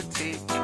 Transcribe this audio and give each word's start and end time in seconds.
to 0.00 0.08
take 0.12 0.59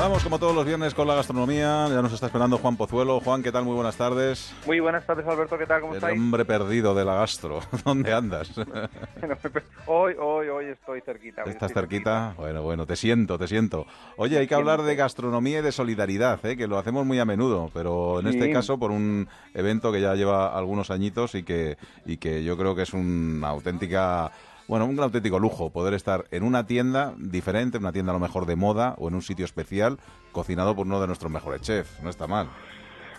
Vamos 0.00 0.24
como 0.24 0.38
todos 0.38 0.54
los 0.54 0.64
viernes 0.64 0.94
con 0.94 1.06
la 1.06 1.14
gastronomía. 1.14 1.86
Ya 1.90 2.00
nos 2.00 2.14
está 2.14 2.24
esperando 2.24 2.56
Juan 2.56 2.74
Pozuelo. 2.74 3.20
Juan, 3.20 3.42
¿qué 3.42 3.52
tal? 3.52 3.64
Muy 3.64 3.74
buenas 3.74 3.96
tardes. 3.96 4.50
Muy 4.64 4.80
buenas 4.80 5.04
tardes, 5.04 5.26
Alberto. 5.26 5.58
¿Qué 5.58 5.66
tal? 5.66 5.82
¿Cómo 5.82 5.92
El 5.92 5.98
estáis? 5.98 6.18
hombre 6.18 6.46
perdido 6.46 6.94
de 6.94 7.04
la 7.04 7.16
gastro. 7.16 7.60
¿Dónde 7.84 8.10
andas? 8.10 8.50
hoy, 9.86 10.14
hoy, 10.18 10.48
hoy 10.48 10.64
estoy 10.72 11.02
cerquita. 11.02 11.42
hoy 11.44 11.50
¿Estás 11.50 11.72
estoy 11.72 11.82
cerquita? 11.82 12.32
Bueno, 12.38 12.62
bueno, 12.62 12.86
te 12.86 12.96
siento, 12.96 13.38
te 13.38 13.46
siento. 13.46 13.84
Oye, 14.16 14.38
hay 14.38 14.46
que 14.46 14.54
hablar 14.54 14.80
de 14.80 14.96
gastronomía 14.96 15.58
y 15.58 15.62
de 15.62 15.70
solidaridad, 15.70 16.42
¿eh? 16.46 16.56
que 16.56 16.66
lo 16.66 16.78
hacemos 16.78 17.04
muy 17.04 17.18
a 17.18 17.26
menudo, 17.26 17.70
pero 17.74 18.20
en 18.20 18.28
este 18.28 18.46
Sí. 18.46 18.52
caso 18.54 18.78
por 18.78 18.92
un 18.92 19.28
evento 19.52 19.92
que 19.92 20.00
ya 20.00 20.14
lleva 20.14 20.56
algunos 20.56 20.90
añitos 20.90 21.34
y 21.34 21.42
que, 21.42 21.76
y 22.06 22.16
que 22.16 22.42
yo 22.42 22.56
creo 22.56 22.74
que 22.74 22.82
es 22.82 22.94
una 22.94 23.48
auténtica... 23.48 24.32
Bueno, 24.70 24.86
un 24.86 25.00
auténtico 25.00 25.40
lujo 25.40 25.70
poder 25.70 25.94
estar 25.94 26.26
en 26.30 26.44
una 26.44 26.64
tienda 26.64 27.12
diferente, 27.18 27.78
una 27.78 27.90
tienda 27.90 28.12
a 28.12 28.14
lo 28.14 28.20
mejor 28.20 28.46
de 28.46 28.54
moda 28.54 28.94
o 28.98 29.08
en 29.08 29.16
un 29.16 29.20
sitio 29.20 29.44
especial, 29.44 29.98
cocinado 30.30 30.76
por 30.76 30.86
uno 30.86 31.00
de 31.00 31.08
nuestros 31.08 31.32
mejores 31.32 31.60
chefs. 31.62 32.00
No 32.04 32.08
está 32.08 32.28
mal. 32.28 32.46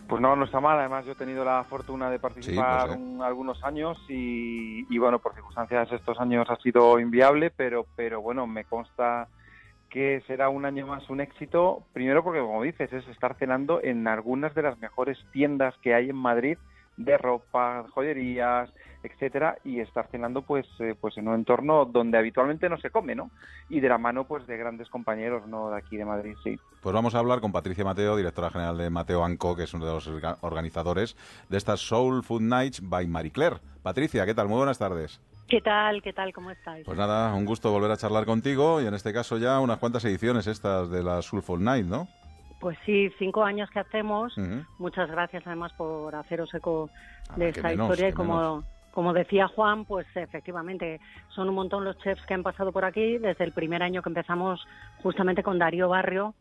Pues 0.07 0.21
no, 0.21 0.33
no 0.37 0.45
está 0.45 0.61
mal. 0.61 0.79
Además, 0.79 1.03
yo 1.05 1.11
he 1.11 1.15
tenido 1.15 1.43
la 1.43 1.65
fortuna 1.65 2.09
de 2.09 2.19
participar 2.19 2.87
pues, 2.87 2.97
eh. 2.97 3.01
un- 3.01 3.21
algunos 3.21 3.61
años 3.65 3.97
y, 4.07 4.85
y, 4.89 4.97
bueno, 4.97 5.19
por 5.19 5.33
circunstancias 5.33 5.91
estos 5.91 6.17
años 6.21 6.49
ha 6.49 6.55
sido 6.55 6.97
inviable, 7.01 7.51
pero, 7.51 7.85
pero 7.97 8.21
bueno, 8.21 8.47
me 8.47 8.63
consta 8.63 9.27
que 9.89 10.23
será 10.27 10.47
un 10.47 10.63
año 10.63 10.87
más 10.87 11.09
un 11.09 11.19
éxito. 11.19 11.83
Primero 11.91 12.23
porque, 12.23 12.39
como 12.39 12.63
dices, 12.63 12.93
es 12.93 13.05
estar 13.09 13.35
cenando 13.35 13.81
en 13.83 14.07
algunas 14.07 14.55
de 14.55 14.61
las 14.61 14.79
mejores 14.79 15.17
tiendas 15.33 15.75
que 15.81 15.93
hay 15.95 16.11
en 16.11 16.15
Madrid 16.15 16.57
de 16.95 17.17
ropa, 17.17 17.83
joyerías, 17.93 18.69
etcétera, 19.03 19.57
y 19.63 19.79
estar 19.79 20.07
cenando 20.11 20.41
pues 20.43 20.65
eh, 20.79 20.95
pues 20.99 21.17
en 21.17 21.27
un 21.27 21.35
entorno 21.35 21.85
donde 21.85 22.17
habitualmente 22.17 22.69
no 22.69 22.77
se 22.77 22.89
come, 22.89 23.15
¿no? 23.15 23.31
Y 23.69 23.79
de 23.79 23.89
la 23.89 23.97
mano 23.97 24.25
pues 24.25 24.45
de 24.47 24.57
grandes 24.57 24.89
compañeros, 24.89 25.47
¿no? 25.47 25.69
De 25.71 25.77
aquí 25.77 25.97
de 25.97 26.05
Madrid, 26.05 26.35
sí. 26.43 26.59
Pues 26.81 26.93
vamos 26.93 27.15
a 27.15 27.19
hablar 27.19 27.41
con 27.41 27.51
Patricia 27.51 27.83
Mateo, 27.83 28.15
directora 28.15 28.49
general 28.51 28.77
de 28.77 28.89
Mateo 28.89 29.23
Anco, 29.23 29.55
que 29.55 29.63
es 29.63 29.73
uno 29.73 29.85
de 29.85 29.93
los 29.93 30.09
orga- 30.09 30.37
organizadores 30.41 31.15
de 31.49 31.57
estas 31.57 31.79
Soul 31.79 32.23
Food 32.23 32.41
Nights 32.41 32.81
by 32.87 33.07
Marie 33.07 33.31
Claire. 33.31 33.57
Patricia, 33.83 34.25
¿qué 34.25 34.33
tal? 34.33 34.47
Muy 34.47 34.57
buenas 34.57 34.77
tardes. 34.77 35.19
¿Qué 35.47 35.59
tal? 35.59 36.01
¿Qué 36.01 36.13
tal? 36.13 36.31
¿Cómo 36.31 36.49
estáis? 36.51 36.85
Pues 36.85 36.97
nada, 36.97 37.33
un 37.33 37.43
gusto 37.45 37.71
volver 37.71 37.91
a 37.91 37.97
charlar 37.97 38.25
contigo 38.25 38.79
y 38.81 38.85
en 38.85 38.93
este 38.93 39.11
caso 39.11 39.37
ya 39.37 39.59
unas 39.59 39.79
cuantas 39.79 40.05
ediciones 40.05 40.47
estas 40.47 40.89
de 40.89 41.03
la 41.03 41.21
Soul 41.21 41.41
Food 41.41 41.59
Night, 41.59 41.85
¿no? 41.85 42.07
Pues 42.61 42.77
sí, 42.85 43.09
cinco 43.17 43.43
años 43.43 43.69
que 43.71 43.79
hacemos. 43.79 44.33
Muchas 44.77 45.09
gracias 45.09 45.41
además 45.47 45.73
por 45.73 46.13
haceros 46.15 46.53
eco 46.53 46.89
de 47.35 47.45
Ah, 47.45 47.49
esta 47.49 47.61
qué 47.63 47.67
menos, 47.75 47.89
historia. 47.89 48.09
Y 48.09 48.13
como, 48.13 48.35
menos. 48.37 48.65
Como 48.91 49.13
decía 49.13 49.47
Juan, 49.47 49.85
pues 49.85 50.05
efectivamente 50.15 50.99
son 51.29 51.49
un 51.49 51.55
montón 51.55 51.85
los 51.85 51.97
chefs 51.99 52.25
que 52.25 52.33
han 52.33 52.43
pasado 52.43 52.71
por 52.71 52.85
aquí 52.85 53.17
desde 53.17 53.43
el 53.43 53.51
primer 53.51 53.83
año 53.83 54.01
que 54.01 54.09
empezamos 54.09 54.65
justamente 55.01 55.43
con 55.43 55.59
Darío 55.59 55.89
Barrio 55.89 56.33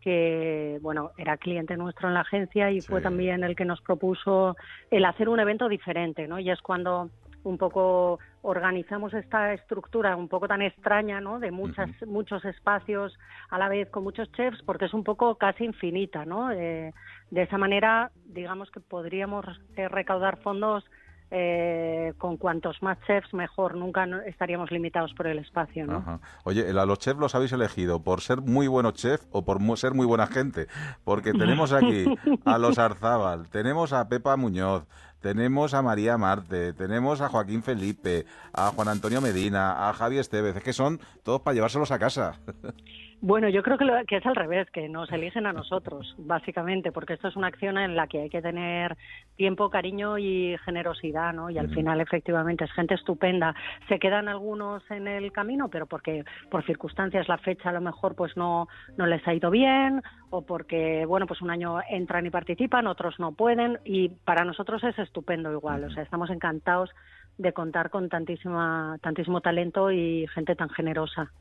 que 0.00 0.78
bueno 0.80 1.10
era 1.18 1.36
cliente 1.36 1.76
nuestro 1.76 2.08
en 2.08 2.14
la 2.14 2.20
agencia 2.20 2.70
y 2.70 2.80
fue 2.80 3.00
también 3.00 3.42
el 3.42 3.56
que 3.56 3.64
nos 3.64 3.80
propuso 3.80 4.56
el 4.90 5.04
hacer 5.04 5.28
un 5.28 5.40
evento 5.40 5.68
diferente, 5.68 6.28
¿no? 6.28 6.38
Y 6.38 6.50
es 6.50 6.60
cuando 6.62 7.10
un 7.44 7.58
poco 7.58 8.18
organizamos 8.42 9.14
esta 9.14 9.52
estructura 9.54 10.16
un 10.16 10.28
poco 10.28 10.48
tan 10.48 10.62
extraña, 10.62 11.20
¿no? 11.20 11.38
De 11.38 11.50
muchas, 11.50 11.90
muchos 12.06 12.44
espacios 12.44 13.18
a 13.50 13.58
la 13.58 13.68
vez 13.68 13.90
con 13.90 14.04
muchos 14.04 14.30
chefs, 14.32 14.62
porque 14.62 14.86
es 14.86 14.94
un 14.94 15.04
poco 15.04 15.36
casi 15.36 15.64
infinita, 15.64 16.24
¿no? 16.24 16.52
Eh, 16.52 16.92
de 17.30 17.42
esa 17.42 17.58
manera, 17.58 18.10
digamos 18.26 18.70
que 18.70 18.80
podríamos 18.80 19.46
eh, 19.76 19.88
recaudar 19.88 20.38
fondos 20.38 20.84
eh, 21.30 22.14
con 22.18 22.36
cuantos 22.36 22.82
más 22.82 22.98
chefs 23.06 23.32
mejor. 23.34 23.74
Nunca 23.76 24.06
no- 24.06 24.20
estaríamos 24.22 24.70
limitados 24.70 25.12
por 25.14 25.26
el 25.26 25.38
espacio, 25.38 25.86
¿no? 25.86 25.98
Ajá. 25.98 26.20
Oye, 26.44 26.68
a 26.70 26.86
los 26.86 26.98
chefs 26.98 27.18
los 27.20 27.34
habéis 27.34 27.52
elegido 27.52 28.02
por 28.02 28.20
ser 28.20 28.40
muy 28.40 28.66
buenos 28.66 28.94
chefs 28.94 29.26
o 29.30 29.44
por 29.44 29.58
mu- 29.60 29.76
ser 29.76 29.94
muy 29.94 30.06
buena 30.06 30.26
gente. 30.26 30.66
Porque 31.04 31.32
tenemos 31.32 31.72
aquí 31.72 32.06
a 32.44 32.58
los 32.58 32.78
Arzábal, 32.78 33.48
tenemos 33.50 33.92
a 33.92 34.08
Pepa 34.08 34.36
Muñoz, 34.36 34.86
tenemos 35.20 35.74
a 35.74 35.82
María 35.82 36.16
Marte, 36.16 36.72
tenemos 36.72 37.20
a 37.20 37.28
Joaquín 37.28 37.62
Felipe, 37.62 38.24
a 38.52 38.68
Juan 38.70 38.88
Antonio 38.88 39.20
Medina, 39.20 39.88
a 39.88 39.92
Javi 39.92 40.18
Estevez. 40.18 40.56
Es 40.56 40.62
que 40.62 40.72
son 40.72 41.00
todos 41.24 41.40
para 41.42 41.54
llevárselos 41.54 41.90
a 41.90 41.98
casa. 41.98 42.38
Bueno, 43.20 43.48
yo 43.48 43.64
creo 43.64 43.76
que, 43.78 43.84
lo- 43.84 44.04
que 44.06 44.18
es 44.18 44.26
al 44.26 44.36
revés, 44.36 44.70
que 44.70 44.88
nos 44.88 45.10
eligen 45.10 45.44
a 45.46 45.52
nosotros, 45.52 46.14
básicamente, 46.18 46.92
porque 46.92 47.14
esto 47.14 47.26
es 47.26 47.34
una 47.34 47.48
acción 47.48 47.76
en 47.76 47.96
la 47.96 48.06
que 48.06 48.20
hay 48.20 48.30
que 48.30 48.40
tener 48.40 48.96
tiempo, 49.34 49.70
cariño 49.70 50.18
y 50.18 50.56
generosidad, 50.64 51.32
¿no? 51.32 51.50
Y 51.50 51.58
al 51.58 51.68
final, 51.74 52.00
efectivamente, 52.00 52.64
es 52.64 52.72
gente 52.72 52.94
estupenda. 52.94 53.56
Se 53.88 53.98
quedan 53.98 54.28
algunos 54.28 54.88
en 54.92 55.08
el 55.08 55.32
camino, 55.32 55.68
pero 55.68 55.86
porque 55.86 56.24
por 56.48 56.64
circunstancias 56.64 57.26
la 57.28 57.38
fecha 57.38 57.70
a 57.70 57.72
lo 57.72 57.80
mejor 57.80 58.14
pues 58.14 58.36
no, 58.36 58.68
no 58.96 59.06
les 59.06 59.26
ha 59.26 59.34
ido 59.34 59.50
bien 59.50 60.00
o 60.30 60.42
porque, 60.42 61.04
bueno, 61.04 61.26
pues 61.26 61.42
un 61.42 61.50
año 61.50 61.80
entran 61.90 62.24
y 62.24 62.30
participan, 62.30 62.86
otros 62.86 63.18
no 63.18 63.32
pueden 63.32 63.80
y 63.84 64.10
para 64.10 64.44
nosotros 64.44 64.84
es 64.84 64.96
estupendo 64.96 65.50
igual. 65.50 65.82
O 65.82 65.90
sea, 65.90 66.04
estamos 66.04 66.30
encantados 66.30 66.90
de 67.36 67.52
contar 67.52 67.90
con 67.90 68.08
tantísima, 68.08 68.96
tantísimo 69.02 69.40
talento 69.40 69.90
y 69.90 70.26
gente 70.28 70.54
tan 70.54 70.68
generosa. 70.70 71.32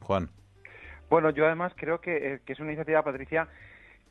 Juan. 0.00 0.30
Bueno, 1.10 1.30
yo 1.30 1.46
además 1.46 1.72
creo 1.76 2.00
que, 2.00 2.16
eh, 2.34 2.40
que 2.44 2.52
es 2.52 2.60
una 2.60 2.68
iniciativa, 2.70 3.02
Patricia, 3.02 3.48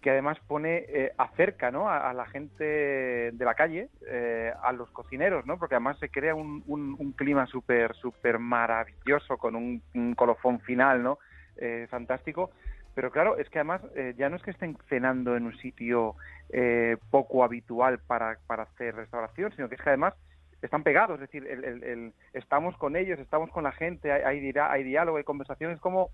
que 0.01 0.11
además 0.11 0.37
pone, 0.47 0.85
eh, 0.89 1.11
acerca 1.17 1.71
¿no? 1.71 1.89
a, 1.89 2.13
la 2.13 2.25
gente 2.27 2.63
de 2.63 3.45
la 3.45 3.55
calle, 3.55 3.89
eh, 4.07 4.51
a 4.63 4.71
los 4.71 4.89
cocineros, 4.91 5.45
¿no? 5.45 5.57
porque 5.57 5.75
además 5.75 5.97
se 5.99 6.09
crea 6.09 6.35
un, 6.35 6.63
un- 6.67 6.95
un 6.99 7.11
clima 7.13 7.45
súper 7.47 7.93
súper 7.95 8.39
maravilloso, 8.39 9.37
con 9.37 9.55
un, 9.55 9.81
colofón 10.15 10.59
final 10.61 11.01
¿no? 11.03 11.19
Eh, 11.57 11.87
fantástico. 11.89 12.51
Pero 12.93 13.11
claro, 13.11 13.37
es 13.37 13.49
que 13.49 13.59
además 13.59 13.81
eh, 13.95 14.13
ya 14.17 14.29
no 14.29 14.35
es 14.37 14.43
que 14.43 14.51
estén 14.51 14.75
cenando 14.89 15.35
en 15.35 15.45
un 15.45 15.57
sitio 15.57 16.15
eh, 16.49 16.97
poco 17.11 17.43
habitual 17.43 17.99
para, 17.99 18.37
para 18.47 18.63
hacer 18.63 18.95
restauración, 18.95 19.51
sino 19.55 19.69
que 19.69 19.75
es 19.75 19.81
que 19.81 19.89
además 19.89 20.13
están 20.61 20.83
pegados, 20.83 21.15
es 21.15 21.21
decir, 21.21 21.47
el- 21.47 21.63
el- 21.63 21.83
el- 21.83 22.13
estamos 22.33 22.75
con 22.77 22.95
ellos, 22.95 23.19
estamos 23.19 23.51
con 23.51 23.63
la 23.63 23.71
gente, 23.71 24.11
hay, 24.11 24.41
hay, 24.41 24.83
diálogo, 24.83 25.17
hay 25.17 25.23
conversación, 25.23 25.71
es 25.71 25.79
como, 25.79 26.09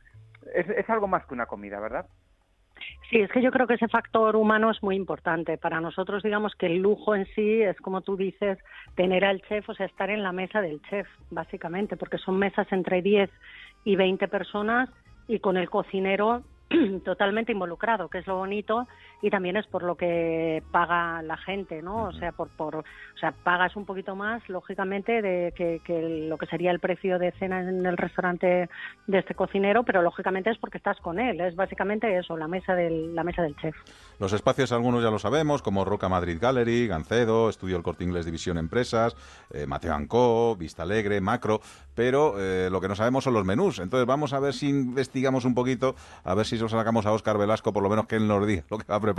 es, 0.53 0.69
es 0.69 0.89
algo 0.89 1.07
más 1.07 1.25
que 1.25 1.33
una 1.33 1.45
comida, 1.45 1.79
¿verdad? 1.79 2.05
Sí, 3.09 3.19
es 3.19 3.31
que 3.31 3.41
yo 3.41 3.51
creo 3.51 3.67
que 3.67 3.75
ese 3.75 3.87
factor 3.87 4.35
humano 4.35 4.71
es 4.71 4.81
muy 4.81 4.95
importante. 4.95 5.57
Para 5.57 5.79
nosotros, 5.81 6.23
digamos 6.23 6.55
que 6.55 6.65
el 6.65 6.77
lujo 6.77 7.15
en 7.15 7.25
sí 7.35 7.61
es, 7.61 7.77
como 7.77 8.01
tú 8.01 8.17
dices, 8.17 8.57
tener 8.95 9.23
al 9.25 9.41
chef, 9.43 9.69
o 9.69 9.73
sea, 9.73 9.85
estar 9.85 10.09
en 10.09 10.23
la 10.23 10.31
mesa 10.31 10.61
del 10.61 10.81
chef, 10.83 11.07
básicamente, 11.29 11.95
porque 11.95 12.17
son 12.17 12.37
mesas 12.37 12.67
entre 12.71 13.01
10 13.01 13.29
y 13.85 13.95
20 13.95 14.27
personas 14.27 14.89
y 15.27 15.39
con 15.39 15.57
el 15.57 15.69
cocinero 15.69 16.43
totalmente 17.05 17.51
involucrado, 17.51 18.09
que 18.09 18.19
es 18.19 18.27
lo 18.27 18.37
bonito, 18.37 18.87
y 19.23 19.29
también 19.29 19.55
es 19.55 19.65
por 19.67 19.83
lo 19.83 19.95
que 19.95 20.61
paga 20.71 21.21
la 21.21 21.37
gente, 21.37 21.81
¿no? 21.81 22.07
O 22.07 22.11
sea, 22.11 22.33
por, 22.33 22.49
por, 22.49 22.75
o 22.75 22.83
sea, 23.17 23.31
pagas 23.31 23.77
un 23.77 23.85
poquito 23.85 24.17
más, 24.17 24.47
lógicamente, 24.49 25.21
de 25.21 25.53
que, 25.55 25.79
que 25.81 26.27
lo 26.27 26.37
que 26.37 26.45
sería 26.45 26.71
el 26.71 26.81
precio 26.81 27.17
de 27.17 27.31
cena 27.31 27.61
en 27.61 27.85
el 27.85 27.95
restaurante 27.95 28.67
de 29.07 29.17
este 29.17 29.33
cocinero, 29.33 29.83
pero 29.83 30.01
lógicamente 30.01 30.49
es 30.49 30.57
porque 30.57 30.77
estás 30.77 30.99
con 30.99 31.21
él, 31.21 31.39
es 31.39 31.55
básicamente 31.55 32.17
eso, 32.17 32.35
la 32.35 32.49
mesa 32.49 32.75
del, 32.75 33.15
la 33.15 33.23
mesa 33.23 33.41
del 33.43 33.55
chef. 33.55 33.73
Los 34.19 34.33
espacios 34.33 34.73
algunos 34.73 35.01
ya 35.01 35.09
lo 35.09 35.19
sabemos, 35.19 35.61
como 35.61 35.85
Roca 35.85 36.09
Madrid 36.09 36.37
Gallery, 36.41 36.87
Gancedo, 36.87 37.47
Estudio 37.47 37.77
El 37.77 37.83
Corte 37.83 38.03
Inglés 38.03 38.25
División 38.25 38.57
Empresas, 38.57 39.15
eh, 39.53 39.65
Mateo 39.65 39.93
Ancó, 39.93 40.57
Vista 40.57 40.83
Alegre, 40.83 41.21
Macro, 41.21 41.61
pero 41.95 42.35
eh, 42.41 42.67
lo 42.69 42.81
que 42.81 42.89
no 42.89 42.95
sabemos 42.95 43.23
son 43.23 43.35
los 43.35 43.45
menús. 43.45 43.79
Entonces 43.79 44.05
vamos 44.05 44.33
a 44.33 44.41
ver 44.41 44.53
si 44.53 44.67
investigamos 44.67 45.45
un 45.45 45.55
poquito, 45.55 45.95
a 46.25 46.35
ver 46.35 46.45
si 46.45 46.57
nos 46.57 46.71
sacamos 46.71 47.05
a 47.05 47.13
Óscar 47.13 47.37
Velasco, 47.37 47.71
por 47.71 47.83
lo 47.83 47.89
menos 47.89 48.05
que 48.07 48.17
él 48.17 48.27
nos 48.27 48.45
diga 48.45 48.63
lo 48.69 48.77
que 48.77 48.85
va 48.85 48.97
a 48.97 48.99
preparar 48.99 49.12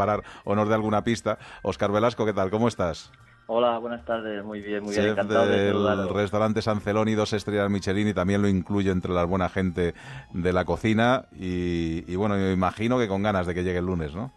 o 0.44 0.54
nos 0.54 0.68
dé 0.68 0.74
alguna 0.74 1.02
pista. 1.04 1.38
Óscar 1.62 1.92
Velasco, 1.92 2.26
¿qué 2.26 2.32
tal? 2.32 2.50
¿Cómo 2.50 2.68
estás? 2.68 3.12
Hola, 3.46 3.76
buenas 3.76 4.02
tardes, 4.06 4.42
muy 4.42 4.62
bien, 4.62 4.82
muy 4.82 4.94
bien, 4.94 5.04
Chef 5.04 5.12
encantado 5.12 5.46
de 5.46 5.64
del 5.64 6.08
restaurante 6.08 6.62
Sanceloni, 6.62 7.12
dos 7.12 7.34
estrellas 7.34 7.68
Michelin 7.68 8.08
y 8.08 8.14
también 8.14 8.40
lo 8.40 8.48
incluye 8.48 8.90
entre 8.90 9.12
la 9.12 9.24
buena 9.24 9.50
gente 9.50 9.94
de 10.32 10.52
la 10.54 10.64
cocina 10.64 11.26
y, 11.32 12.10
y 12.10 12.16
bueno, 12.16 12.36
me 12.36 12.52
imagino 12.52 12.98
que 12.98 13.06
con 13.06 13.22
ganas 13.22 13.46
de 13.46 13.54
que 13.54 13.62
llegue 13.62 13.80
el 13.80 13.86
lunes, 13.86 14.14
¿no? 14.14 14.32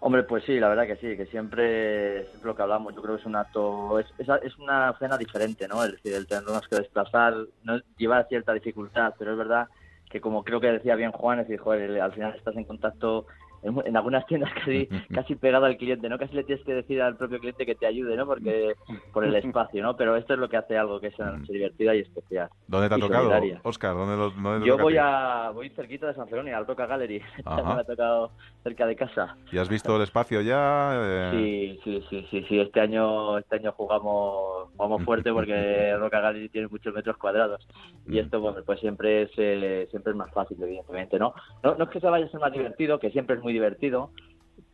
Hombre, 0.00 0.24
pues 0.24 0.44
sí, 0.44 0.60
la 0.60 0.68
verdad 0.68 0.86
que 0.86 0.96
sí, 0.96 1.16
que 1.16 1.24
siempre, 1.26 2.26
siempre 2.26 2.48
lo 2.48 2.54
que 2.54 2.62
hablamos, 2.62 2.94
yo 2.94 3.00
creo 3.00 3.16
que 3.16 3.22
es 3.22 3.26
un 3.26 3.36
acto, 3.36 3.98
es, 3.98 4.06
es, 4.18 4.28
es 4.42 4.58
una 4.58 4.94
cena 4.98 5.16
diferente, 5.16 5.66
¿no? 5.66 5.82
Es 5.82 5.92
decir, 5.92 6.12
el 6.12 6.26
tenernos 6.26 6.68
que 6.68 6.76
desplazar, 6.76 7.34
no 7.64 7.80
lleva 7.96 8.22
cierta 8.24 8.52
dificultad, 8.52 9.14
pero 9.18 9.32
es 9.32 9.38
verdad 9.38 9.68
que 10.10 10.20
como 10.20 10.44
creo 10.44 10.60
que 10.60 10.70
decía 10.70 10.94
bien 10.94 11.12
Juan, 11.12 11.40
es 11.40 11.48
decir, 11.48 11.60
joder, 11.60 12.00
al 12.00 12.12
final 12.12 12.34
estás 12.36 12.54
en 12.54 12.64
contacto 12.64 13.26
en, 13.66 13.82
en 13.86 13.96
algunas 13.96 14.26
tiendas 14.26 14.52
casi, 14.54 14.88
casi 15.14 15.34
pegado 15.36 15.66
al 15.66 15.76
cliente, 15.76 16.08
¿no? 16.08 16.18
Casi 16.18 16.34
le 16.34 16.44
tienes 16.44 16.64
que 16.64 16.74
decir 16.74 17.02
al 17.02 17.16
propio 17.16 17.38
cliente 17.38 17.66
que 17.66 17.74
te 17.74 17.86
ayude, 17.86 18.16
¿no? 18.16 18.26
Porque 18.26 18.74
por 19.12 19.24
el 19.24 19.34
espacio, 19.36 19.82
¿no? 19.82 19.96
Pero 19.96 20.16
esto 20.16 20.34
es 20.34 20.38
lo 20.40 20.48
que 20.48 20.56
hace 20.56 20.76
algo 20.78 21.00
que 21.00 21.08
es 21.08 21.18
una 21.18 21.32
noche 21.32 21.52
divertida 21.52 21.94
y 21.94 22.00
especial. 22.00 22.48
¿Dónde 22.66 22.88
te 22.88 22.94
ha 22.94 22.98
tocado, 22.98 23.24
solidaria. 23.24 23.60
Oscar? 23.64 23.94
¿Dónde, 23.94 24.16
lo- 24.16 24.30
dónde 24.30 24.60
te 24.60 24.66
Yo 24.66 24.72
toca 24.74 24.82
voy 24.84 24.96
a 24.98 25.50
voy 25.54 25.70
cerquita 25.70 26.06
de 26.06 26.14
San 26.14 26.28
Celoni, 26.28 26.50
al 26.50 26.66
Roca 26.66 26.86
Gallery. 26.86 27.22
Me 27.44 27.80
ha 27.80 27.84
tocado 27.84 28.32
cerca 28.62 28.86
de 28.86 28.96
casa. 28.96 29.36
¿Y 29.52 29.58
has 29.58 29.68
visto 29.68 29.94
el 29.96 30.02
espacio 30.02 30.40
ya? 30.40 30.92
Eh, 30.94 31.30
Sí, 31.30 31.80
sí, 31.84 32.06
sí, 32.10 32.26
sí, 32.30 32.44
sí. 32.48 32.60
Este 32.60 32.80
año, 32.80 33.38
este 33.38 33.56
año 33.56 33.72
jugamos, 33.72 34.68
jugamos 34.76 35.02
fuerte 35.04 35.32
porque 35.32 35.94
Roca 35.98 36.20
Gallery 36.20 36.48
tiene 36.48 36.68
muchos 36.68 36.94
metros 36.94 37.16
cuadrados 37.16 37.66
y 38.06 38.16
Mm. 38.16 38.18
esto, 38.18 38.40
bueno, 38.40 38.58
pues 38.64 38.80
siempre 38.80 39.22
es, 39.22 39.30
eh, 39.36 39.86
siempre 39.90 40.12
es 40.12 40.16
más 40.16 40.30
fácil, 40.32 40.56
evidentemente, 40.62 41.18
¿no? 41.18 41.34
¿no? 41.62 41.74
No 41.74 41.84
es 41.84 41.90
que 41.90 42.00
se 42.00 42.06
vaya 42.06 42.26
a 42.26 42.28
ser 42.28 42.40
más 42.40 42.52
divertido, 42.52 42.98
que 42.98 43.10
siempre 43.10 43.36
es 43.36 43.42
muy 43.42 43.52
divertido, 43.56 44.12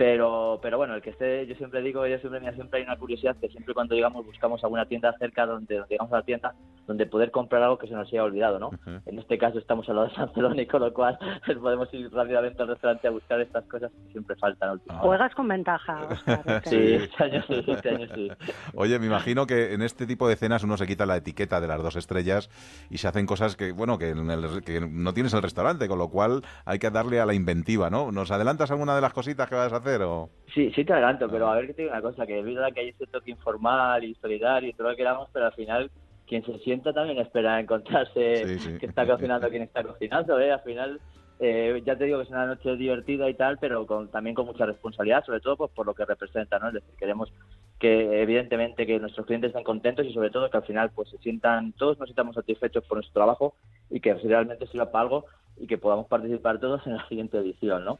pero, 0.02 0.58
pero 0.60 0.78
bueno, 0.78 0.96
el 0.96 1.00
que 1.00 1.10
esté, 1.10 1.46
yo 1.46 1.54
siempre 1.54 1.80
digo, 1.80 2.04
yo 2.08 2.18
siempre, 2.18 2.40
mira, 2.40 2.52
siempre 2.54 2.80
hay 2.80 2.84
una 2.84 2.96
curiosidad 2.98 3.36
que 3.40 3.48
siempre 3.48 3.72
cuando 3.72 3.94
llegamos 3.94 4.26
buscamos 4.26 4.60
alguna 4.64 4.84
tienda 4.86 5.14
cerca 5.16 5.46
donde, 5.46 5.76
donde 5.76 5.90
llegamos 5.90 6.12
a 6.12 6.16
la 6.16 6.22
tienda 6.24 6.54
donde 6.88 7.06
poder 7.06 7.30
comprar 7.30 7.62
algo 7.62 7.78
que 7.78 7.86
se 7.86 7.94
nos 7.94 8.08
haya 8.08 8.24
olvidado, 8.24 8.58
¿no? 8.58 8.70
En 9.06 9.16
este 9.20 9.38
caso 9.38 9.60
estamos 9.60 9.88
al 9.88 9.94
lado 9.94 10.08
de 10.08 10.14
San 10.16 10.32
Celoni, 10.34 10.66
con 10.66 10.80
lo 10.80 10.92
cual 10.92 11.16
podemos 11.62 11.88
ir 11.94 12.10
rápidamente 12.12 12.60
al 12.60 12.66
restaurante 12.68 13.06
a 13.06 13.12
buscar 13.12 13.40
estas 13.40 13.64
cosas 13.66 13.92
que 13.92 14.10
siempre 14.10 14.34
faltan. 14.34 14.70
Ah. 14.70 14.72
últimamente. 14.72 15.06
Juegas 15.06 15.34
con 15.36 15.46
ventaja, 15.46 16.00
Óscar, 16.10 16.42
este 16.64 16.70
Sí, 16.70 16.94
año. 16.94 17.04
este 17.04 17.22
año 17.24 17.42
sí, 17.46 17.64
este 17.68 17.88
año 17.90 18.06
sí. 18.12 18.30
Oye, 18.74 18.98
me 18.98 19.06
imagino 19.06 19.46
que 19.46 19.72
en 19.74 19.82
este 19.82 20.06
tipo 20.08 20.28
de 20.28 20.34
cenas 20.34 20.64
uno 20.64 20.76
se 20.76 20.88
quita 20.88 21.06
la 21.06 21.16
etiqueta 21.16 21.60
de 21.60 21.68
las 21.68 21.80
dos 21.80 21.94
estrellas 21.94 22.50
y 22.90 22.98
se 22.98 23.06
hacen 23.06 23.26
cosas 23.26 23.54
que, 23.54 23.70
bueno, 23.70 23.96
que, 23.98 24.08
en 24.10 24.28
el- 24.32 24.64
que 24.64 24.80
no 24.80 25.14
tienes 25.14 25.32
el 25.34 25.42
restaurante, 25.42 25.86
con 25.86 25.98
lo 26.00 26.08
cual 26.08 26.42
hay 26.64 26.80
que 26.80 26.90
darle 26.90 27.20
a 27.20 27.26
la 27.26 27.34
inventiva, 27.34 27.88
¿no? 27.90 28.10
¿Nos 28.10 28.32
adelantas 28.32 28.72
alguna 28.72 28.96
de 28.96 29.00
las 29.02 29.12
cositas 29.12 29.48
que 29.48 29.54
vas 29.54 29.72
a 29.72 29.76
hacer 29.76 29.91
o...? 30.00 30.30
Sí, 30.54 30.70
sí 30.74 30.84
te 30.84 30.92
adelanto, 30.92 31.28
pero 31.28 31.48
a 31.48 31.56
ver 31.56 31.66
que 31.66 31.74
te 31.74 31.82
digo 31.82 31.92
una 31.92 32.02
cosa, 32.02 32.26
que 32.26 32.38
es 32.38 32.44
verdad 32.44 32.72
que 32.72 32.80
hay 32.80 32.88
ese 32.90 33.06
toque 33.06 33.30
informal 33.30 34.04
y 34.04 34.14
solidario 34.14 34.70
y 34.70 34.72
todo 34.72 34.88
lo 34.88 34.90
que 34.90 34.98
queramos, 34.98 35.28
pero 35.32 35.46
al 35.46 35.52
final 35.54 35.90
quien 36.26 36.44
se 36.44 36.58
sienta 36.60 36.92
también 36.92 37.18
espera 37.18 37.60
encontrarse 37.60 38.46
Sí, 38.46 38.58
sí. 38.70 38.78
que 38.78 38.86
está 38.86 39.06
cocinando 39.06 39.48
quien 39.50 39.62
está 39.62 39.82
cocinando, 39.82 40.38
¿eh? 40.40 40.52
Al 40.52 40.60
final, 40.60 41.00
eh, 41.40 41.82
ya 41.84 41.96
te 41.96 42.04
digo 42.04 42.18
que 42.18 42.24
es 42.24 42.30
una 42.30 42.46
noche 42.46 42.76
divertida 42.76 43.28
y 43.28 43.34
tal, 43.34 43.58
pero 43.58 43.86
con, 43.86 44.08
también 44.08 44.34
con 44.34 44.46
mucha 44.46 44.64
responsabilidad, 44.64 45.24
sobre 45.24 45.40
todo 45.40 45.56
pues 45.56 45.70
por 45.72 45.86
lo 45.86 45.94
que 45.94 46.04
representa, 46.04 46.58
¿no? 46.58 46.68
Es 46.68 46.74
decir, 46.74 46.94
queremos 46.98 47.32
que 47.78 48.22
evidentemente 48.22 48.86
que 48.86 49.00
nuestros 49.00 49.26
clientes 49.26 49.48
estén 49.48 49.64
contentos 49.64 50.06
y 50.06 50.12
sobre 50.12 50.30
todo 50.30 50.48
que 50.48 50.56
al 50.56 50.64
final 50.64 50.90
pues 50.94 51.10
se 51.10 51.18
sientan, 51.18 51.72
todos 51.72 51.98
nos 51.98 52.08
sintamos 52.08 52.34
satisfechos 52.34 52.84
por 52.84 52.98
nuestro 52.98 53.14
trabajo 53.14 53.54
y 53.90 54.00
que 54.00 54.14
realmente 54.14 54.66
sirva 54.68 54.92
para 54.92 55.02
algo 55.02 55.24
y 55.56 55.66
que 55.66 55.78
podamos 55.78 56.06
participar 56.06 56.60
todos 56.60 56.86
en 56.86 56.96
la 56.96 57.08
siguiente 57.08 57.38
edición, 57.38 57.84
¿no? 57.84 57.98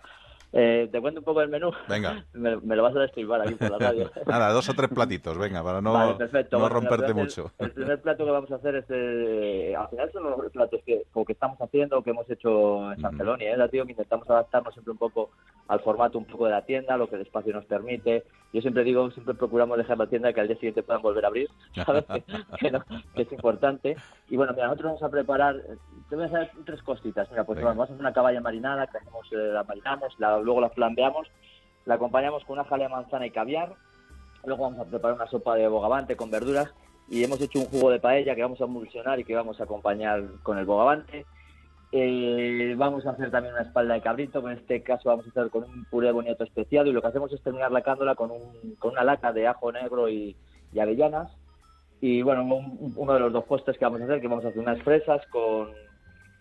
Eh, 0.55 0.89
te 0.93 1.01
cuento 1.01 1.21
un 1.21 1.25
poco 1.25 1.41
el 1.41 1.49
menú. 1.49 1.71
Venga. 1.89 2.25
Me, 2.35 2.57
me 2.59 2.77
lo 2.77 2.83
vas 2.83 2.95
a 2.95 3.01
destribar 3.01 3.41
aquí 3.41 3.55
por 3.55 3.71
la 3.71 3.79
radio. 3.79 4.11
Nada, 4.27 4.51
dos 4.53 4.69
o 4.69 4.75
tres 4.75 4.91
platitos, 4.91 5.39
venga, 5.39 5.63
para 5.63 5.81
no, 5.81 5.93
Vale, 5.95 6.15
perfecto. 6.15 6.57
no 6.59 6.65
Bueno, 6.65 6.75
romperte 6.81 7.05
hacer- 7.07 7.15
mucho. 7.17 7.51
El 7.59 7.71
primer 7.73 8.01
plato 8.03 8.25
que 8.25 8.31
vamos 8.31 8.51
a 8.53 8.57
hacer 8.57 8.77
es, 8.77 8.85
eh, 8.91 9.75
al 9.79 9.89
final 9.89 10.13
son 10.13 10.25
los 10.25 10.53
platos 10.53 10.81
que, 10.85 11.05
como 11.13 11.25
que 11.25 11.33
estamos 11.33 11.59
haciendo 11.61 11.99
o 11.99 12.03
que 12.03 12.11
hemos 12.11 12.29
hecho 12.29 12.93
en 12.93 13.01
San 13.01 13.15
Ujú. 13.15 13.19
Celoni, 13.19 13.45
¿eh? 13.47 13.55
Ya 13.57 13.65
te 13.67 13.73
digo 13.73 13.87
que 13.87 13.93
intentamos 13.93 14.29
adaptarnos 14.29 14.75
siempre 14.75 14.93
un 14.93 14.99
poco 14.99 15.31
al 15.69 15.81
formato 15.81 16.19
un 16.19 16.27
poco 16.27 16.45
de 16.47 16.51
la 16.51 16.63
tienda, 16.67 16.97
lo 16.99 17.09
que 17.09 17.17
el 17.17 17.23
espacio 17.23 17.53
nos 17.55 17.65
permite. 17.65 18.25
Yo 18.53 18.61
siempre 18.61 18.85
digo, 18.85 19.11
siempre 19.13 19.35
procuramos 19.35 19.79
dejar 19.79 19.97
la 19.97 20.07
tienda 20.07 20.33
que 20.35 20.41
al 20.43 20.49
día 20.49 20.57
siguiente 20.57 20.83
puedan 20.83 21.01
volver 21.01 21.25
a 21.25 21.29
abrir, 21.29 21.49
¿sabes? 21.87 22.05
que, 22.61 22.71
no- 22.71 22.85
que 23.15 23.23
es 23.23 23.33
importante. 23.33 23.97
Y 24.29 24.37
bueno, 24.37 24.53
mira, 24.53 24.67
nosotros 24.67 24.91
vamos 24.93 25.03
a 25.03 25.09
preparar, 25.09 25.57
eh, 25.57 25.77
te 26.11 26.17
voy 26.17 26.25
a 26.25 26.29
hacer 26.29 26.51
tres 26.67 26.83
cositas. 26.83 27.31
Mira, 27.31 27.45
pues 27.45 27.57
Venga. 27.57 27.71
vamos 27.71 27.83
a 27.89 27.93
hacer 27.93 28.01
una 28.01 28.13
caballa 28.13 28.41
marinada, 28.43 28.87
que 28.89 28.99
hacemos, 28.99 29.27
eh, 29.33 29.37
la 29.37 29.65
marinamos, 29.65 30.15
la- 30.19 30.42
luego 30.43 30.61
la 30.61 30.71
flambeamos, 30.71 31.29
la 31.85 31.95
acompañamos 31.95 32.45
con 32.45 32.55
una 32.59 32.65
jalea 32.69 32.89
de 32.89 32.95
manzana 32.95 33.27
y 33.27 33.31
caviar, 33.31 33.75
Luego 34.45 34.65
vamos 34.65 34.81
a 34.81 34.91
preparar 34.91 35.15
una 35.15 35.29
sopa 35.29 35.55
de 35.55 35.69
bogavante 35.69 36.17
con 36.17 36.29
verduras 36.31 36.69
y 37.09 37.23
hemos 37.23 37.41
hecho 37.41 37.61
un 37.61 37.67
jugo 37.67 37.91
de 37.91 38.01
paella 38.01 38.35
que 38.35 38.43
vamos 38.43 38.61
a 38.61 38.65
emulsionar 38.65 39.21
y 39.21 39.25
que 39.25 39.37
vamos 39.37 39.61
a 39.61 39.65
acompañar 39.65 40.21
con 40.43 40.59
el 40.59 40.65
bogavante. 40.65 41.25
Eh, 41.93 42.75
vamos 42.77 43.07
a 43.07 43.11
hacer 43.11 43.31
también 43.31 43.55
una 43.55 43.63
espalda 43.63 43.95
de 43.95 44.01
cabrito, 44.01 44.41
que 44.43 44.51
en 44.51 44.59
este 44.59 44.83
caso 44.83 45.11
vamos 45.11 45.27
a 45.27 45.29
hacer 45.29 45.49
con 45.51 45.63
un 45.63 45.85
puré 45.85 46.11
bonito 46.11 46.43
especiado 46.43 46.89
y 46.89 46.93
lo 46.93 47.01
que 47.03 47.07
hacemos 47.09 47.33
es 47.33 47.41
terminar 47.43 47.71
la 47.71 47.83
cándola 47.83 48.15
con, 48.17 48.31
un, 48.33 48.75
con 48.81 48.93
una 48.93 49.05
lata 49.05 49.33
de 49.33 49.47
ajo 49.47 49.71
negro 49.71 50.09
y, 50.09 50.35
y 50.73 50.81
avellanas. 50.81 51.31
Y 52.01 52.23
bueno, 52.23 52.43
un- 52.43 52.95
uno 52.97 53.15
de 53.15 53.21
los 53.21 53.33
dos 53.33 53.45
postres 53.45 53.79
que 53.79 53.85
vamos 53.85 54.01
a 54.01 54.05
hacer, 54.05 54.21
que 54.21 54.27
vamos 54.27 54.45
a 54.45 54.49
hacer 54.49 54.61
unas 54.61 54.83
fresas 54.83 55.25
con, 55.29 55.69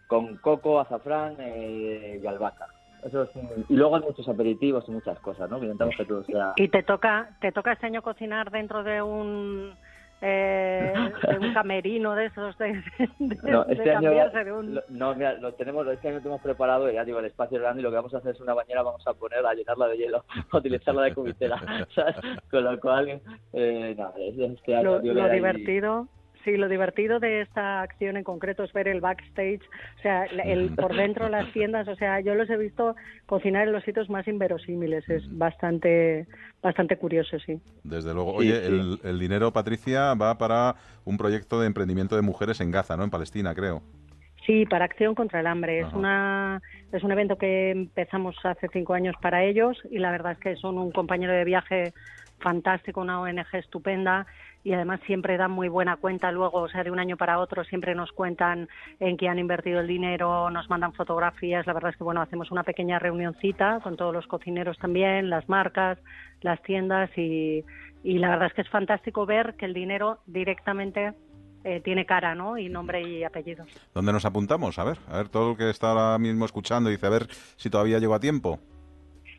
con 0.07 0.37
coco, 0.37 0.79
azafrán 0.79 1.35
eh, 1.39 2.19
y 2.23 2.25
albahaca. 2.25 2.65
Eso 3.03 3.23
es 3.23 3.35
un- 3.35 3.65
y 3.67 3.75
luego 3.75 3.95
hay 3.95 4.01
muchos 4.03 4.27
aperitivos 4.29 4.87
y 4.87 4.91
muchas 4.91 5.19
cosas, 5.19 5.49
¿no? 5.49 5.59
Que 5.59 5.65
intentamos 5.65 5.95
que 5.97 6.05
todo 6.05 6.23
sea... 6.23 6.53
Y 6.55 6.67
te 6.69 6.83
toca, 6.83 7.29
te 7.39 7.51
toca 7.51 7.73
este 7.73 7.87
año 7.87 8.01
cocinar 8.01 8.51
dentro 8.51 8.83
de 8.83 9.01
un 9.01 9.75
eh, 10.23 10.93
de 11.27 11.37
un 11.39 11.51
camerino 11.53 12.13
de 12.13 12.25
esos 12.27 12.55
de, 12.59 12.73
de- 13.17 13.51
No, 13.51 13.63
de 13.63 13.73
este 13.73 13.89
año, 13.91 14.11
de 14.11 14.53
un 14.53 14.75
lo- 14.75 14.83
no, 14.89 15.15
mira, 15.15 15.33
lo 15.33 15.53
tenemos, 15.55 15.87
este 15.87 16.09
año 16.09 16.19
tenemos 16.19 16.41
preparado, 16.41 16.91
ya 16.91 17.03
digo, 17.03 17.17
el 17.17 17.25
espacio 17.25 17.57
es 17.57 17.63
grande 17.63 17.81
y 17.81 17.83
lo 17.83 17.89
que 17.89 17.95
vamos 17.95 18.13
a 18.13 18.19
hacer 18.19 18.35
es 18.35 18.39
una 18.39 18.53
bañera, 18.53 18.83
vamos 18.83 19.01
a 19.07 19.15
poner, 19.15 19.43
a 19.43 19.53
llenarla 19.55 19.87
de 19.87 19.97
hielo, 19.97 20.23
a 20.51 20.57
utilizarla 20.57 21.01
de 21.03 21.15
cubitera, 21.15 21.57
¿sabes? 21.95 22.15
Con 22.51 22.63
lo 22.63 22.79
cual, 22.79 23.19
eh, 23.53 23.95
no, 23.97 24.13
es- 24.15 24.37
este 24.37 24.75
año, 24.75 24.91
lo, 24.91 24.99
digo, 24.99 25.15
lo 25.15 25.29
divertido 25.29 26.07
sí 26.43 26.57
lo 26.57 26.67
divertido 26.67 27.19
de 27.19 27.41
esta 27.41 27.81
acción 27.81 28.17
en 28.17 28.23
concreto 28.23 28.63
es 28.63 28.73
ver 28.73 28.87
el 28.87 29.01
backstage 29.01 29.61
o 29.99 30.01
sea 30.01 30.25
el 30.25 30.75
por 30.75 30.95
dentro 30.95 31.29
las 31.29 31.51
tiendas 31.53 31.87
o 31.87 31.95
sea 31.95 32.19
yo 32.19 32.35
los 32.35 32.49
he 32.49 32.57
visto 32.57 32.95
cocinar 33.25 33.67
en 33.67 33.73
los 33.73 33.83
sitios 33.83 34.09
más 34.09 34.27
inverosímiles 34.27 35.07
es 35.09 35.23
bastante 35.37 36.27
bastante 36.61 36.97
curioso 36.97 37.39
sí 37.39 37.59
Desde 37.83 38.13
luego. 38.13 38.33
Oye, 38.33 38.59
sí. 38.59 38.67
El, 38.67 38.99
el 39.03 39.19
dinero, 39.19 39.51
Patricia, 39.51 40.13
va 40.13 40.37
para 40.37 40.75
un 41.05 41.17
proyecto 41.17 41.59
de 41.59 41.67
emprendimiento 41.67 42.15
de 42.15 42.21
mujeres 42.21 42.61
en 42.61 42.71
Gaza, 42.71 42.97
¿no? 42.97 43.03
En 43.03 43.09
Palestina, 43.09 43.53
creo. 43.55 43.81
Sí, 44.45 44.65
para 44.65 44.85
Acción 44.85 45.13
contra 45.13 45.39
el 45.39 45.47
Hambre. 45.47 45.81
Es 45.81 45.93
una 45.93 46.61
es 46.91 47.03
un 47.03 47.11
evento 47.11 47.37
que 47.37 47.71
empezamos 47.71 48.35
hace 48.43 48.67
cinco 48.73 48.93
años 48.93 49.15
para 49.21 49.43
ellos 49.43 49.77
y 49.89 49.99
la 49.99 50.11
verdad 50.11 50.33
es 50.33 50.39
que 50.39 50.55
son 50.55 50.77
un 50.77 50.91
compañero 50.91 51.31
de 51.31 51.45
viaje 51.45 51.93
fantástico, 52.41 53.01
una 53.01 53.21
ONG 53.21 53.53
estupenda 53.53 54.25
y 54.63 54.73
además 54.73 54.99
siempre 55.07 55.37
dan 55.37 55.51
muy 55.51 55.69
buena 55.69 55.95
cuenta 55.95 56.31
luego, 56.31 56.59
o 56.59 56.69
sea, 56.69 56.83
de 56.83 56.91
un 56.91 56.99
año 56.99 57.17
para 57.17 57.39
otro 57.39 57.63
siempre 57.63 57.95
nos 57.95 58.11
cuentan 58.11 58.69
en 58.99 59.17
qué 59.17 59.27
han 59.27 59.39
invertido 59.39 59.79
el 59.79 59.87
dinero, 59.87 60.49
nos 60.51 60.69
mandan 60.69 60.93
fotografías. 60.93 61.65
La 61.65 61.73
verdad 61.73 61.91
es 61.91 61.97
que 61.97 62.03
bueno, 62.03 62.21
hacemos 62.21 62.51
una 62.51 62.63
pequeña 62.63 62.99
reunioncita 62.99 63.79
con 63.81 63.95
todos 63.95 64.13
los 64.13 64.27
cocineros 64.27 64.77
también, 64.77 65.29
las 65.29 65.47
marcas, 65.49 65.97
las 66.41 66.61
tiendas 66.61 67.09
y 67.17 67.63
y 68.03 68.17
la 68.17 68.29
verdad 68.29 68.47
es 68.47 68.53
que 68.53 68.61
es 68.61 68.69
fantástico 68.69 69.25
ver 69.25 69.55
que 69.55 69.65
el 69.65 69.73
dinero 69.73 70.19
directamente 70.25 71.13
eh, 71.63 71.81
tiene 71.83 72.05
cara, 72.05 72.33
¿no? 72.33 72.57
Y 72.57 72.69
nombre 72.69 73.07
y 73.07 73.23
apellido. 73.23 73.65
¿Dónde 73.93 74.11
nos 74.11 74.25
apuntamos? 74.25 74.79
A 74.79 74.83
ver, 74.83 74.97
a 75.07 75.17
ver, 75.17 75.29
todo 75.29 75.51
el 75.51 75.57
que 75.57 75.69
está 75.69 75.91
ahora 75.91 76.17
mismo 76.17 76.45
escuchando 76.45 76.89
dice, 76.89 77.05
a 77.05 77.09
ver 77.09 77.27
si 77.55 77.69
todavía 77.69 77.99
llego 77.99 78.15
a 78.15 78.19
tiempo. 78.19 78.59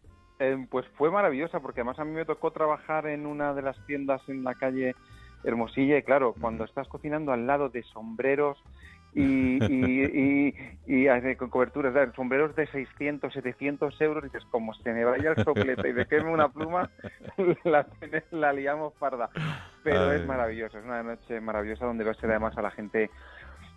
Eh, 0.40 0.66
pues 0.68 0.86
fue 0.96 1.10
maravillosa 1.10 1.60
porque 1.60 1.80
además 1.80 1.98
a 1.98 2.04
mí 2.04 2.12
me 2.12 2.24
tocó 2.24 2.50
trabajar 2.50 3.06
en 3.06 3.26
una 3.26 3.54
de 3.54 3.62
las 3.62 3.76
tiendas 3.86 4.20
en 4.28 4.42
la 4.42 4.54
calle 4.54 4.94
Hermosilla 5.44 5.98
y 5.98 6.02
claro, 6.02 6.34
cuando 6.40 6.64
estás 6.64 6.88
cocinando 6.88 7.32
al 7.32 7.46
lado 7.46 7.68
de 7.68 7.82
sombreros 7.84 8.58
y, 9.14 9.62
y, 9.62 10.54
y, 10.86 11.08
y, 11.08 11.36
con 11.36 11.50
coberturas, 11.50 12.14
sombreros 12.14 12.56
de 12.56 12.66
600, 12.66 13.32
700 13.32 14.00
euros, 14.00 14.24
dices, 14.24 14.42
como 14.50 14.74
se 14.74 14.92
me 14.92 15.04
vaya 15.04 15.30
el 15.30 15.44
soplete 15.44 15.88
y 15.88 15.92
de 15.92 16.06
queme 16.06 16.32
una 16.32 16.48
pluma, 16.48 16.90
la, 17.64 17.86
la 18.32 18.52
liamos 18.52 18.92
parda. 18.94 19.30
Pero 19.84 20.10
Ay. 20.10 20.20
es 20.20 20.26
maravilloso, 20.26 20.78
es 20.78 20.84
una 20.84 21.02
noche 21.02 21.40
maravillosa 21.40 21.86
donde 21.86 22.02
ves 22.02 22.18
además 22.22 22.56
a 22.58 22.62
la 22.62 22.70
gente 22.70 23.10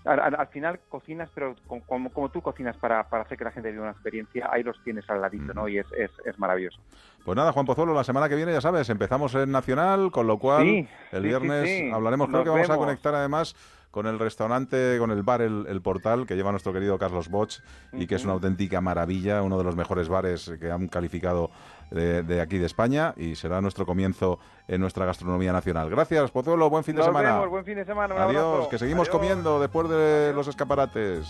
al, 0.08 0.48
final 0.48 0.80
cocinas, 0.90 1.30
pero 1.34 1.56
como, 1.68 2.12
como, 2.12 2.30
tú 2.30 2.42
cocinas 2.42 2.78
para, 2.78 3.10
para, 3.10 3.24
hacer 3.24 3.38
que 3.38 3.44
la 3.44 3.52
gente 3.52 3.72
viva 3.72 3.84
una 3.84 3.92
experiencia, 3.92 4.50
ahí 4.52 4.64
los 4.64 4.82
tienes 4.84 5.10
al 5.10 5.22
ladito, 5.22 5.54
¿no? 5.54 5.68
Y 5.68 5.80
es, 5.80 5.88
es, 5.98 6.12
es, 6.26 6.40
maravilloso. 6.40 6.80
Pues 7.26 7.36
nada, 7.36 7.52
Juan 7.52 7.66
Pozuelo, 7.66 7.94
la 7.94 8.04
semana 8.04 8.30
que 8.30 8.36
viene, 8.36 8.54
ya 8.54 8.62
sabes, 8.62 8.90
empezamos 8.90 9.36
en 9.36 9.52
Nacional, 9.52 10.12
con 10.12 10.28
lo 10.28 10.40
cual 10.40 10.88
el 11.12 11.24
viernes 11.24 11.94
hablaremos, 11.94 12.30
creo 12.30 12.44
que 12.44 12.50
vamos 12.50 12.70
a 12.70 12.78
conectar 12.78 13.14
además 13.16 13.56
con 13.98 14.06
el 14.06 14.20
restaurante, 14.20 15.00
con 15.00 15.10
el 15.10 15.24
bar 15.24 15.42
El, 15.42 15.82
Portal, 15.82 16.27
que 16.27 16.36
lleva 16.36 16.51
nuestro 16.51 16.72
querido 16.72 17.00
Carlos 17.00 17.30
Boch, 17.30 17.54
y 17.92 18.06
que 18.06 18.13
es 18.13 18.24
una 18.25 18.34
auténtica 18.34 18.80
maravilla, 18.80 19.42
uno 19.42 19.58
de 19.58 19.63
los 19.63 19.75
mejores 19.75 20.08
bares 20.08 20.51
que 20.60 20.70
han 20.70 20.88
calificado 20.88 21.50
de, 21.89 22.39
aquí 22.39 22.60
de 22.60 22.68
España, 22.68 23.16
y 23.18 23.34
será 23.34 23.60
nuestro 23.60 23.88
comienzo 23.88 24.38
en 24.68 24.82
nuestra 24.82 25.08
gastronomía 25.08 25.51
nacional. 25.51 25.89
Gracias, 25.89 26.30
Pozuelo, 26.30 26.70
buen 26.70 26.84
fin 26.84 26.96
de 26.96 27.01
semana. 27.01 27.39
buen 27.48 27.66
fin 27.66 27.77
de 27.77 27.86
semana. 27.86 28.24
Adiós, 28.24 28.68
que 28.68 28.77
seguimos 28.77 29.10
comiendo 29.10 29.60
después 29.60 29.89
de 29.89 30.32
los 30.32 30.48
escaparates. 30.48 31.27